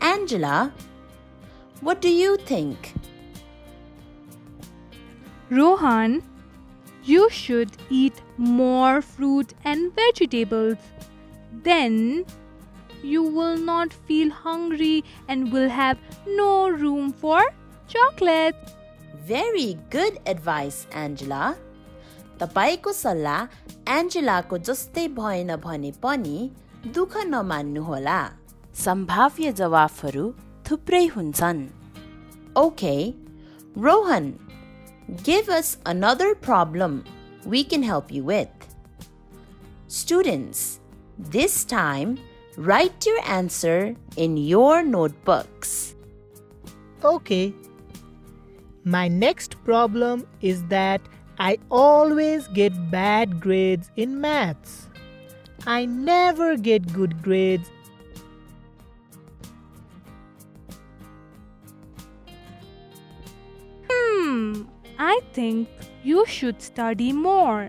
Angela, 0.00 0.72
what 1.82 2.00
do 2.00 2.08
you 2.08 2.38
think? 2.38 2.94
Rohan, 5.50 6.22
you 7.04 7.28
should 7.28 7.70
eat 7.90 8.22
more 8.37 9.01
fruit 9.01 9.53
and 9.63 9.93
vegetables. 9.95 10.77
Then 11.63 12.25
you 13.03 13.23
will 13.23 13.57
not 13.57 13.93
feel 13.93 14.29
hungry 14.29 15.03
and 15.27 15.51
will 15.51 15.69
have 15.69 15.97
no 16.27 16.69
room 16.69 17.11
for 17.13 17.41
chocolate. 17.87 18.55
Very 19.25 19.77
good 19.89 20.19
advice, 20.25 20.87
Angela. 20.93 21.55
तपाईँको 22.41 22.91
सल्लाह 22.97 23.41
एन्जेलाको 23.97 24.57
जस्तै 24.67 25.07
भएन 25.17 25.55
भने 25.65 25.91
पनि 26.03 26.37
दुःख 26.95 27.17
नमान्नुहोला 27.33 28.19
सम्भाव्य 28.85 29.51
जवाफहरू 29.59 30.25
थुप्रै 30.69 31.05
हुन्छन् 31.15 31.61
okay 32.63 32.95
Rohan 33.85 34.31
give 35.27 35.49
us 35.59 35.69
another 35.93 36.33
problem 36.47 36.97
we 37.46 37.64
can 37.64 37.82
help 37.82 38.10
you 38.10 38.24
with. 38.24 38.48
Students, 39.88 40.80
this 41.18 41.64
time, 41.64 42.18
write 42.56 43.06
your 43.06 43.20
answer 43.24 43.94
in 44.16 44.36
your 44.36 44.82
notebooks. 44.82 45.94
Okay. 47.04 47.54
My 48.84 49.08
next 49.08 49.62
problem 49.64 50.26
is 50.40 50.64
that 50.64 51.00
I 51.38 51.58
always 51.70 52.48
get 52.48 52.90
bad 52.90 53.40
grades 53.40 53.90
in 53.96 54.20
maths. 54.20 54.88
I 55.66 55.84
never 55.84 56.56
get 56.56 56.92
good 56.92 57.22
grades. 57.22 57.70
Hmm, 63.88 64.62
I 64.98 65.20
think 65.32 65.68
you 66.06 66.24
should 66.26 66.62
study 66.62 67.12
more. 67.12 67.68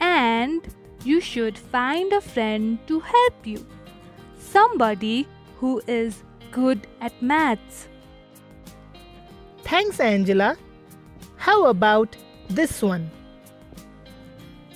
And 0.00 0.66
you 1.04 1.20
should 1.20 1.58
find 1.58 2.12
a 2.12 2.20
friend 2.20 2.78
to 2.86 3.00
help 3.00 3.46
you. 3.46 3.66
Somebody 4.38 5.26
who 5.58 5.82
is 5.88 6.22
good 6.52 6.86
at 7.00 7.20
maths. 7.20 7.88
Thanks, 9.64 9.98
Angela. 9.98 10.56
How 11.36 11.66
about 11.66 12.16
this 12.48 12.80
one? 12.80 13.10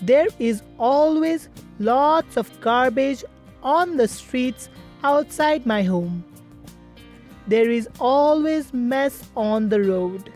There 0.02 0.26
is 0.40 0.62
always 0.78 1.48
lots 1.78 2.36
of 2.36 2.60
garbage 2.60 3.24
on 3.62 3.96
the 3.96 4.08
streets 4.08 4.68
outside 5.04 5.66
my 5.66 5.82
home. 5.84 6.24
There 7.46 7.70
is 7.70 7.88
always 8.00 8.72
mess 8.74 9.22
on 9.36 9.68
the 9.68 9.82
road. 9.82 10.32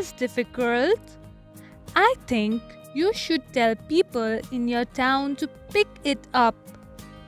Is 0.00 0.12
difficult. 0.12 1.00
I 1.94 2.14
think 2.26 2.62
you 2.94 3.12
should 3.12 3.42
tell 3.52 3.74
people 3.76 4.40
in 4.50 4.66
your 4.66 4.86
town 4.86 5.36
to 5.36 5.46
pick 5.72 5.88
it 6.04 6.26
up. 6.32 6.56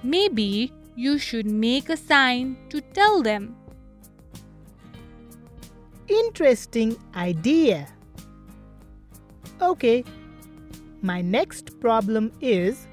Maybe 0.03 0.73
you 0.97 1.19
should 1.19 1.47
make 1.47 1.91
a 1.91 1.97
sign 1.97 2.57
to 2.71 2.81
tell 2.81 3.23
them. 3.23 3.55
Interesting 6.09 6.97
idea. 7.15 7.89
Okay, 9.61 10.05
my 11.03 11.21
next 11.21 11.79
problem 11.79 12.33
is 12.41 12.87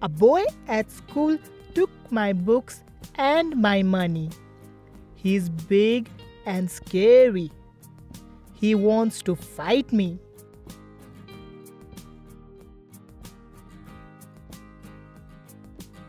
a 0.00 0.08
boy 0.08 0.44
at 0.68 0.90
school 0.90 1.36
took 1.74 1.90
my 2.10 2.32
books 2.32 2.82
and 3.16 3.56
my 3.60 3.82
money. 3.82 4.30
He's 5.16 5.50
big 5.50 6.08
and 6.46 6.70
scary. 6.70 7.50
He 8.64 8.74
wants 8.74 9.20
to 9.24 9.34
fight 9.36 9.92
me. 9.92 10.18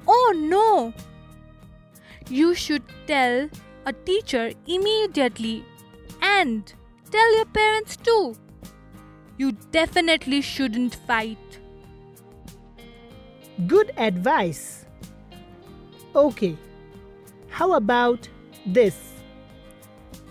Oh 0.07 0.33
no! 0.37 0.93
You 2.29 2.53
should 2.55 2.83
tell 3.07 3.49
a 3.85 3.91
teacher 3.91 4.53
immediately 4.65 5.65
and 6.21 6.73
tell 7.11 7.35
your 7.35 7.49
parents 7.57 7.97
too. 7.97 8.37
You 9.37 9.51
definitely 9.79 10.39
shouldn't 10.39 10.95
fight. 10.95 11.59
Good 13.67 13.91
advice. 13.97 14.85
Okay, 16.15 16.55
how 17.49 17.73
about 17.73 18.29
this? 18.65 19.14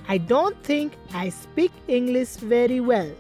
I 0.07 0.19
don't 0.19 0.63
think 0.63 0.97
I 1.13 1.31
speak 1.31 1.73
English 1.89 2.37
very 2.37 2.81
well. 2.81 3.11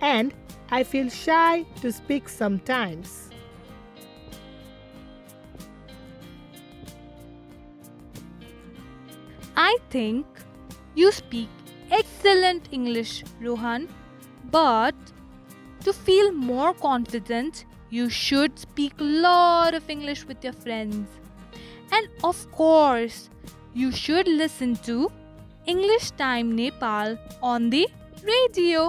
And 0.00 0.32
I 0.70 0.84
feel 0.84 1.10
shy 1.10 1.64
to 1.82 1.92
speak 1.92 2.28
sometimes. 2.28 3.28
I 9.54 9.76
think 9.90 10.26
you 10.94 11.12
speak 11.12 11.48
excellent 11.90 12.68
English, 12.72 13.24
Rohan. 13.40 13.88
But 14.50 14.94
to 15.84 15.92
feel 15.92 16.32
more 16.32 16.72
confident, 16.72 17.66
you 17.90 18.08
should 18.08 18.58
speak 18.58 18.94
a 18.98 19.04
lot 19.04 19.74
of 19.74 19.90
English 19.90 20.24
with 20.24 20.42
your 20.42 20.54
friends. 20.54 21.08
And 21.92 22.08
of 22.24 22.50
course, 22.52 23.28
you 23.74 23.92
should 23.92 24.26
listen 24.26 24.76
to 24.88 25.10
English 25.70 26.12
time 26.18 26.46
Nepal 26.54 27.16
on 27.48 27.68
the 27.70 27.84
radio 28.24 28.80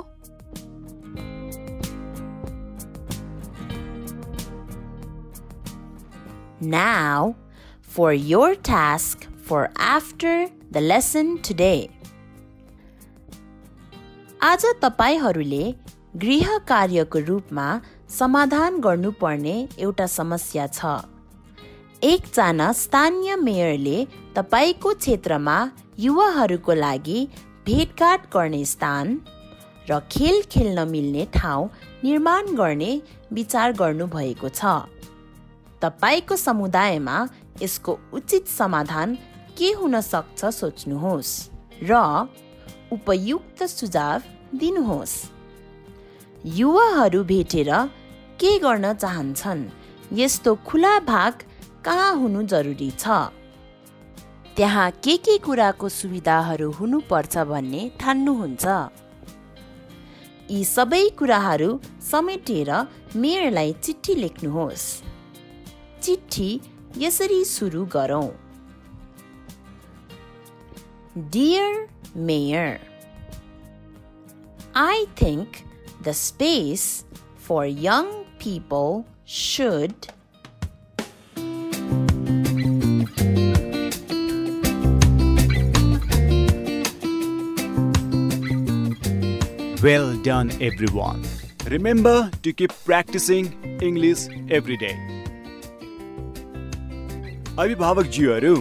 now 6.69 7.31
for 7.95 8.13
your 8.13 8.53
task 8.69 9.29
for 9.47 9.67
after 9.87 10.45
the 10.73 10.77
lesson 10.77 11.35
today 11.47 11.75
आज 14.43 14.65
तपाईंहरूले 14.81 15.63
गृहकार्यको 16.23 17.19
रूपमा 17.27 17.67
समाधान 18.19 18.79
गर्नुपर्ने 18.85 19.55
एउटा 19.79 20.07
समस्या 20.15 20.65
छ। 20.73 20.97
एक 22.03 22.25
चान 22.33 22.71
स्थानीय 22.73 23.35
मेयरले 23.43 24.03
तपाईको 24.35 24.93
क्षेत्रमा 24.93 25.57
युवाहरूको 25.99 26.73
लागि 26.73 27.27
भेटघाट 27.65 28.21
गर्ने 28.33 28.63
स्थान 28.65 29.19
र 29.89 29.99
खेल 30.11 30.41
खेल्न 30.51 30.87
मिल्ने 30.87 31.25
ठाउँ 31.35 31.69
निर्माण 32.03 32.55
गर्ने 32.55 32.91
विचार 33.31 33.73
गर्नुभएको 33.73 34.49
छ। 34.49 34.63
तपाईँको 35.81 36.35
समुदायमा 36.35 37.17
यसको 37.61 37.97
उचित 38.13 38.47
समाधान 38.47 39.15
के 39.57 39.71
हुन 39.71 39.99
सक्छ 40.01 40.45
सोच्नुहोस् 40.45 41.33
र 41.83 41.93
उपयुक्त 42.91 43.63
सुझाव 43.63 44.21
दिनुहोस्। 44.55 45.15
युवाहरू 46.45 47.23
भेटेर 47.23 47.71
के 48.39 48.57
गर्न 48.59 48.93
चाहन्छन्? 48.93 49.69
यस्तो 50.13 50.55
खुला 50.67 50.99
भाग 50.99 51.33
कहाँ 51.85 52.15
हुनु 52.15 52.43
जरुरी 52.43 52.91
छ? 52.91 53.07
त्यहाँ 54.61 54.89
के 55.03 55.15
के 55.25 55.37
कुराको 55.41 55.87
सुविधाहरू 55.89 56.69
हुनुपर्छ 56.71 57.37
भन्ने 57.49 57.79
ठान्नुहुन्छ 57.99 58.65
यी 60.51 60.59
सबै 60.71 60.99
कुराहरू 61.19 61.69
समेटेर 62.09 62.69
मेयरलाई 63.23 63.71
चिठी 63.81 64.15
लेख्नुहोस्। 64.15 64.85
चिठी 66.03 66.49
यसरी 67.03 67.41
सुरु 67.53 67.85
गरौँ। 67.95 68.29
Dear 71.33 71.89
Mayor, 72.13 72.77
I 74.75 75.05
think 75.15 75.65
the 76.03 76.13
space 76.13 76.87
for 77.39 77.65
young 77.65 78.13
people 78.37 79.05
should 79.25 80.13
Well 89.83 90.15
done, 90.17 90.51
everyone. 90.61 91.23
Remember 91.65 92.29
to 92.43 92.53
keep 92.53 92.71
practicing 92.85 93.47
English 93.81 94.27
every 94.49 94.77
day. 94.77 94.93
अभिभावकज्यूहरू 97.57 98.53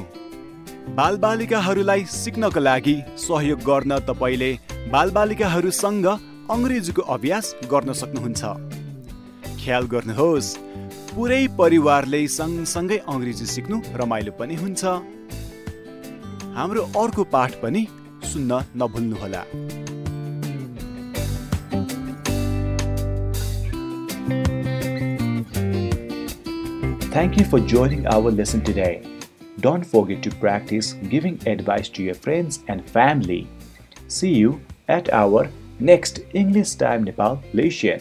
बालबालिकाहरूलाई 0.97 2.05
सिक्नको 2.13 2.61
लागि 2.61 2.95
सहयोग 3.25 3.61
गर्न 3.69 3.99
तपाईँले 4.09 4.51
बालबालिकाहरूसँग 4.95 6.07
अङ्ग्रेजीको 6.57 7.03
अभ्यास 7.17 7.55
गर्न 7.73 7.93
सक्नुहुन्छ 8.01 8.43
ख्याल 9.61 9.93
गर्नुहोस् 9.93 10.51
पुरै 11.13 11.43
परिवारले 11.61 12.23
सँगसँगै 12.39 12.99
अङ्ग्रेजी 13.07 13.51
सिक्नु 13.55 13.83
रमाइलो 14.03 14.33
पनि 14.41 14.57
हुन्छ 14.65 14.97
हाम्रो 16.57 16.89
अर्को 17.05 17.31
पाठ 17.37 17.63
पनि 17.63 17.87
सुन्न 18.33 18.65
नभुल्नुहोला 18.85 19.45
Thank 27.13 27.39
you 27.39 27.45
for 27.45 27.61
joining 27.61 28.07
our 28.07 28.31
lesson 28.31 28.63
today. 28.63 29.03
Don't 29.61 29.85
forget 29.85 30.23
to 30.23 30.31
practice 30.37 30.95
giving 31.09 31.39
advice 31.47 31.89
to 31.91 32.03
your 32.03 32.15
friends 32.15 32.65
and 32.69 32.89
family. 32.89 33.47
See 34.09 34.33
you 34.33 34.61
at 34.89 35.13
our 35.13 35.51
next 35.81 36.21
English 36.35 36.75
Time 36.75 37.05
Nepal 37.05 37.43
lesson. 37.53 38.01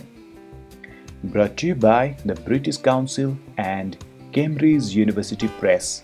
Brought 1.24 1.58
to 1.58 1.68
you 1.68 1.76
by 1.76 2.16
the 2.24 2.36
British 2.36 2.78
Council 2.78 3.38
and 3.58 3.98
Cambridge 4.32 4.96
University 4.96 5.48
Press. 5.60 6.04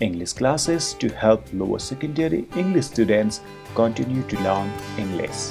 English 0.00 0.34
classes 0.34 0.94
to 0.94 1.08
help 1.08 1.44
lower 1.52 1.78
secondary 1.78 2.46
English 2.56 2.86
students 2.86 3.40
continue 3.74 4.22
to 4.28 4.36
learn 4.42 4.70
English. 4.98 5.50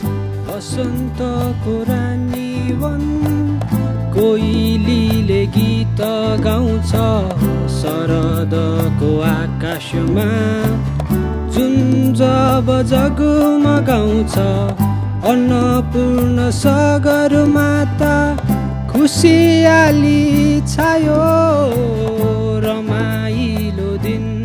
कोइलीले 4.22 5.46
गीत 5.54 6.02
गाउँछ 6.46 6.92
शरदको 7.76 9.10
आकाशमा। 9.28 10.26
जुन 11.54 11.74
जब 12.20 12.68
जगमगाउँछ 12.92 14.36
अन्नपूर्ण 15.32 16.50
सगर 16.60 17.34
माता 17.56 18.14
खुसियाली 18.92 20.22
छायो 20.68 21.24
रमाइलो 22.66 23.90
दिन। 24.06 24.41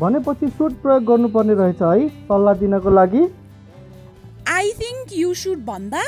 भनेपछि 0.00 0.48
suit 0.56 0.72
प्रयोग 0.82 1.04
गर्नुपर्ने 1.04 1.54
रहेछ 1.60 1.82
है 1.82 2.08
सल्लाह 2.28 2.54
दिनको 2.62 2.90
लागि। 2.90 3.22
आई 4.54 4.72
थिङ्क 4.80 5.12
यु 5.18 5.34
सुड 5.42 5.64
भन्दा 5.66 6.02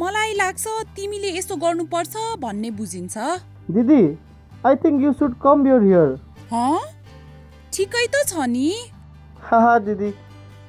मलाई 0.00 0.34
लाग्छ 0.34 0.64
तिमीले 0.96 1.30
यसो 1.38 1.56
गर्नुपर्छ 1.62 2.14
भन्ने 2.42 2.70
बुझिन्छ। 2.80 3.14
Didi 3.70 4.02
I 4.66 4.76
think 4.84 5.02
you 5.02 5.12
should 5.22 5.32
come 5.42 5.66
your 5.66 5.82
here 5.82 6.08
ठिकै 7.72 8.06
त 8.06 8.14
छ 8.28 8.46
नि। 8.52 8.68
हाहा 9.48 9.74
दिदी 9.88 10.10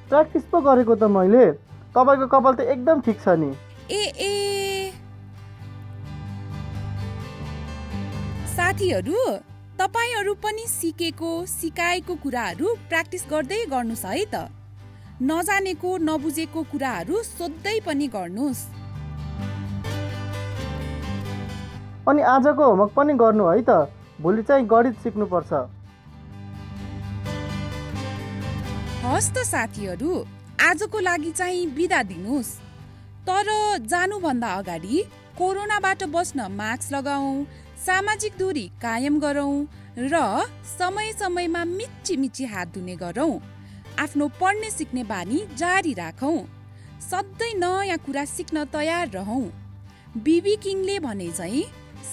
प्र्याक्टिस 0.08 0.44
पो 0.52 0.60
गरेको 0.66 0.94
त 0.94 1.04
मैले। 1.16 1.46
तपाईँको 1.94 2.26
कपाल 2.32 2.54
त 2.54 2.60
एकदम 2.74 3.00
ठिक 3.06 3.18
छ 3.20 3.34
नि। 3.40 3.50
ए 3.90 4.02
ए। 4.24 4.92
साथीहरू 8.54 9.18
तपाईँहरू 9.78 10.34
पनि 10.42 10.64
सिकेको 10.68 11.30
सिकाएको 11.50 12.14
कुराहरू 12.22 12.74
प्र्याक्टिस 12.88 13.24
गर्दै 13.30 13.58
गर्नुहोस् 13.70 14.04
है 14.06 14.24
त। 14.24 14.46
नजानेको 15.22 15.90
नबुझेको 16.08 16.62
कुराहरू 16.72 17.22
सोध्दै 17.22 17.74
पनि 17.86 18.06
गर्नुहोस्। 18.14 18.60
अनि 22.08 22.22
आजको 22.34 22.62
होमवर्क 22.64 22.92
पनि 22.96 23.14
गर्नु 23.22 23.44
है 23.46 23.62
त। 23.62 23.90
भोलि 24.22 24.42
चाहिँ 24.48 24.66
गणित 24.72 24.94
सिक्नुपर्छ। 25.02 25.52
हस् 29.04 29.32
त 29.34 29.36
साथीहरू 29.44 30.12
आजको 30.70 30.98
लागि 31.00 31.32
चाहिँ 31.34 31.66
बिदा 31.74 32.02
दिनुहोस्। 32.14 32.50
तर 33.26 33.46
जानुभन्दा 33.90 34.54
अगाडि 34.54 35.02
कोरोनाबाट 35.34 36.00
बस्न 36.14 36.38
मास्क 36.54 36.92
लगाऊ 36.94 37.28
सामाजिक 37.86 38.36
दूरी 38.38 38.62
कायम 38.82 39.18
गरौँ 39.20 39.66
र 39.98 40.18
समय 40.68 41.12
समयमा 41.12 41.64
मिची 41.66 42.16
मिची 42.16 42.44
हात 42.44 42.68
धुने 42.74 42.94
गरौँ। 42.96 43.40
आफ्नो 44.00 44.28
पढ्ने 44.40 44.70
सिक्ने 44.70 45.02
बानी 45.04 45.40
जारी 45.56 45.92
राखौँ। 45.94 46.38
सधैँ 47.00 47.52
नयाँ 47.54 47.98
कुरा 48.06 48.24
सिक्न 48.26 48.64
तयार 48.72 49.10
रहौँ। 49.10 49.44
बिबी 50.16 50.54
किङले 50.64 50.98
भने 50.98 51.28
चाहिँ 51.30 51.64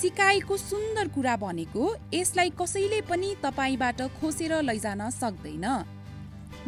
सिकाइको 0.02 0.58
सुन्दर 0.58 1.08
कुरा 1.16 1.36
भनेको 1.38 1.96
यसलाई 2.14 2.50
कसैले 2.62 3.02
पनि 3.08 3.34
तपाईँबाट 3.44 4.02
खोसेर 4.20 4.54
लैजान 4.62 5.10
सक्दैन। 5.12 5.66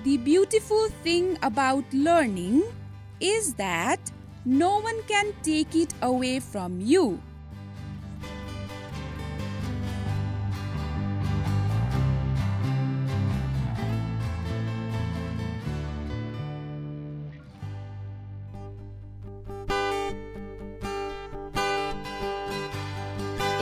The 0.04 0.18
beautiful 0.24 0.89
thing 1.06 1.36
about 1.44 1.94
learning 2.08 2.56
is 3.28 3.54
that 3.58 4.16
no 4.48 4.72
one 4.80 5.02
can 5.08 5.32
take 5.44 5.76
it 5.78 5.94
away 6.04 6.34
from 6.52 6.80
you 6.88 7.06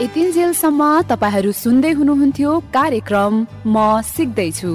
यतिन्जेलसम्म 0.02 0.82
तपाईँहरू 1.10 1.50
सुन्दै 1.54 1.90
हुनुहुन्थ्यो 1.98 2.52
कार्यक्रम 2.74 3.34
म 3.66 3.76
सिक्दैछु। 4.04 4.72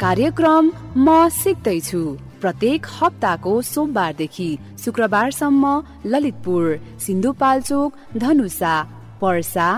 कार्यक्रम 0.00 0.64
म 0.98 1.08
सिक्दैछु। 1.36 2.00
प्रत्येक 2.42 2.86
हप्ताको 2.94 3.52
सोमबारदेखि 3.64 4.48
शुक्रबारसम्म 4.84 5.64
ललितपुर 6.12 6.64
सिन्धुपाल्चोक 7.04 8.18
धनुषा 8.18 8.74
पर्सा 9.22 9.68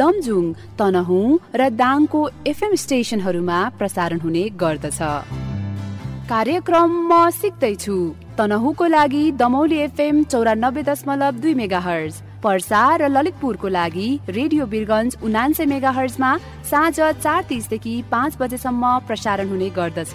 लमजुङ 0.00 0.44
तनहुँ 0.78 1.26
र 1.60 1.68
दाङको 1.82 2.20
एफएम 2.52 2.72
स्टेसनहरूमा 2.84 3.58
प्रसारण 3.78 4.20
हुने 4.24 4.44
गर्दछ। 4.62 5.00
कार्यक्रम 6.32 6.88
म 7.10 7.12
सिक्दैछु। 7.40 7.98
तनहुको 8.38 8.86
लागि 8.96 9.24
दमौली 9.42 9.78
एफएम 9.88 10.24
चौरानब्बे 10.32 10.82
दशमलव 10.88 11.42
दुई 11.42 11.54
मेगा 11.60 11.82
हर्ज 11.88 12.14
पर्सा 12.42 12.82
र 12.96 13.08
ललितपुरको 13.08 13.68
लागि 13.68 14.08
रेडियो 14.28 14.66
बिरगन्ज 14.66 15.16
उनान्से 15.22 15.66
मेगा 15.66 15.90
हर्जमा 15.90 16.36
साँझ 16.70 16.94
चार 17.00 17.42
तिसदेखि 17.48 17.94
पाँच 18.10 18.36
बजेसम्म 18.40 18.98
प्रसारण 19.06 19.48
हुने 19.48 19.70
गर्दछ। 19.78 20.14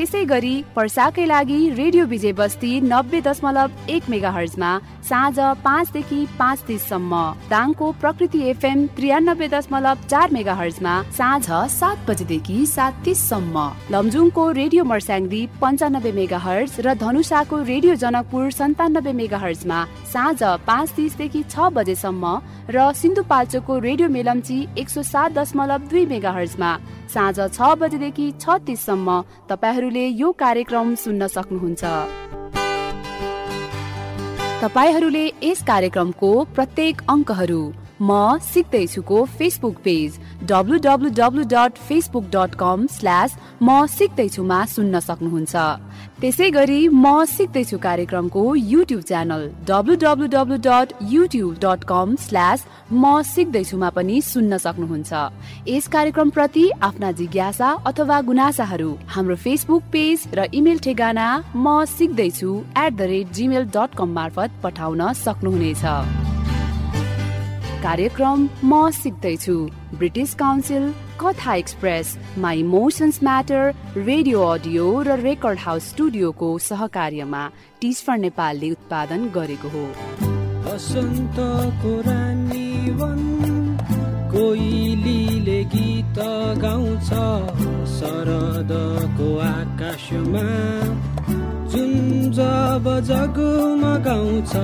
त्यसै 0.00 0.20
गरी 0.24 0.52
पर्साकै 0.76 1.24
लागि 1.26 1.56
रेडियो 1.78 2.04
विजय 2.10 2.32
बस्ती 2.32 2.68
नब्बे 2.82 3.18
दशमलव 3.20 3.70
एक 3.94 4.02
मेगा 4.10 4.30
हर्जमा 4.32 4.68
साँझ 5.04 5.38
पाँचदेखि 5.64 6.20
पाँच 6.38 6.62
तिससम्म 6.68 7.18
दाङको 7.50 7.90
प्रकृति 8.00 8.40
एफएम 8.50 8.86
त्रियानब्बे 8.96 9.48
दशमलव 9.54 10.06
चार 10.06 10.30
मेगा 10.32 10.54
हर्जमा 10.60 10.94
साँझ 11.12 11.44
सात 11.72 12.08
बजेदेखि 12.08 12.56
सात 12.66 13.02
तिससम्म 13.04 13.64
लमजुङको 13.92 14.44
रेडियो 14.52 14.84
मर्स्याङदी 14.84 15.42
पन्चानब्बे 15.60 16.12
मेगा 16.12 16.38
हर्ज 16.38 16.80
र 16.80 16.94
धनुषाको 16.96 17.60
रेडियो 17.64 17.94
जनकपुर 18.02 18.50
सन्तानब्बे 18.52 19.12
मेगा 19.20 19.42
हर्जमा 19.44 19.82
साँझ 20.12 20.40
पाँच 20.70 20.96
तिसदेखि 20.96 21.42
छ 21.46 21.68
बजेसम्म 21.74 22.32
र 22.70 22.88
सिन्धुपाल्चोकको 22.94 23.78
रेडियो 23.80 24.08
मेलम्ची 24.10 24.58
एक 24.78 24.88
सौ 24.88 25.02
सात 25.04 25.38
दशमलव 25.38 25.86
दुई 25.92 26.06
मेगा 26.06 26.32
हर्जमा 26.38 26.72
साँझ 27.12 27.38
छ 27.50 27.74
बजेदेखि 27.78 28.26
छ 28.40 28.58
तिससम्म 28.66 29.20
तपाईँहरूले 29.48 30.06
यो 30.16 30.32
कार्यक्रम 30.38 30.94
सुन्न 30.96 31.26
सक्नुहुन्छ। 31.28 31.84
तपाईँहरूले 34.62 35.24
यस 35.42 35.62
कार्यक्रमको 35.66 36.32
प्रत्येक 36.56 37.02
अङ्कहरू 37.08 37.62
म 38.02 38.38
सिक्दैछुको 38.44 39.24
Facebook 39.38 39.76
page 39.84 40.18
W 40.48 40.76
W 40.84 41.08
W 41.16 41.42
dot 41.44 41.78
Facebook 41.88 42.24
dot 42.34 42.54
com 42.60 42.86
slash 42.90 43.36
म 43.62 43.86
सिक्दैछुमा 43.86 44.58
सुन्न 44.66 45.00
सक्नुहुन्छ। 45.00 45.54
त्यसै 46.20 46.48
गरी 46.50 46.80
म 46.88 47.24
सिक्दैछु 47.28 47.78
कार्यक्रमको 47.78 48.44
YouTube 48.72 49.02
channel 49.10 49.42
W 49.68 49.94
W 50.04 50.26
W 50.34 50.56
dot 50.66 50.94
YouTube 51.12 51.58
dot 51.64 51.84
com 51.90 52.14
slash 52.24 52.64
म 52.92 53.20
सिक्दैछुमा 53.32 53.90
पनि 53.96 54.20
सुन्न 54.22 54.56
सक्नुहुन्छ। 54.64 55.12
यस 55.68 55.88
कार्यक्रम 55.94 56.30
प्रति 56.30 56.64
आफ्ना 56.88 57.10
जिज्ञासा 57.20 57.68
अथवा 57.92 58.20
गुनासाहरू 58.30 58.90
हाम्रो 59.16 59.36
फेसबुक 59.44 59.82
पेज 59.92 60.26
र 60.34 60.48
इमेल 60.54 60.78
ठेगाना 60.86 61.28
म 61.56 61.84
सिक्दैछु 61.96 62.56
at 62.78 62.92
the 62.96 63.10
rate 63.12 63.36
Gmail 63.36 63.68
dot 63.76 63.94
com 63.98 64.08
मार्फत 64.18 64.56
पठाउन 64.64 65.12
सक्नुहुनेछ। 65.20 65.84
कार्यक्रम 67.84 68.48
म 68.64 68.90
सिक्दैछु 68.94 69.58
British 70.00 70.32
Council 70.40 70.84
Katha 71.20 71.54
express 71.54 72.16
my 72.40 72.60
emotions 72.60 73.18
matter 73.22 73.72
radio 73.96 74.42
audio 74.42 74.84
raw 75.06 75.16
record 75.20 75.58
house 75.60 75.88
स्टुडियोको 75.90 76.48
सहकार्यमा 76.66 77.42
टिस्फर 77.80 78.16
नेपालले 78.18 78.70
उत्पादन 78.70 79.26
गरेको 79.34 79.68
हो। 79.74 79.82
कोइलीले 84.32 85.60
गीत 85.74 86.18
गाउँछ 86.64 87.10
शरदको 87.98 89.28
आकाशमा। 89.50 90.46
जुन 91.76 91.92
जगमगाउँछ 93.12 94.56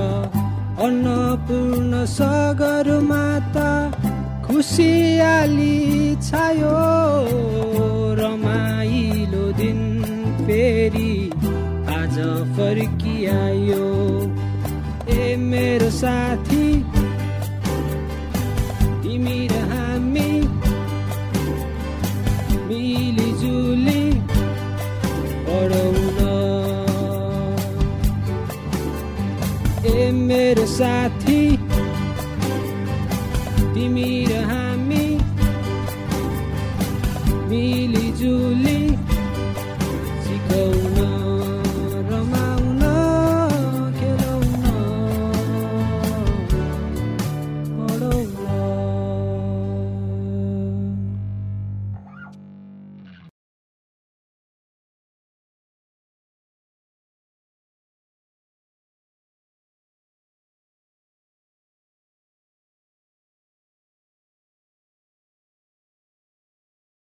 अन्नपूर्ण 0.87 2.05
सगर 2.17 2.87
माता 3.05 3.69
खुसियाली 4.47 5.75
छायो 6.27 6.75
रमाइलो 8.19 9.45
दिन 9.59 9.79
फेरि 10.45 11.13
आज 11.97 12.15
फर्किआयो। 12.57 13.87
ए 15.17 15.35
मेरो 15.49 15.89
साथी 15.97 16.67
तिमी 19.03 19.39
र 19.51 19.53
हामी 19.71 20.31
मिलिजुली 22.69 24.03
पढौँ 25.47 25.93
न 26.17 26.19
ए 29.95 30.11
मेरो 30.27 30.65
साथी 30.77 31.41
तिमी 33.77 34.11